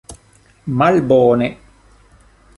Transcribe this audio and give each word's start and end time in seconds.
malbone 0.77 1.47